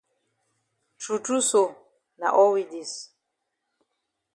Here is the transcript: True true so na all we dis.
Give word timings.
True 1.01 1.21
true 1.25 1.43
so 1.49 1.61
na 2.19 2.27
all 2.39 2.53
we 2.55 2.63
dis. 2.73 2.93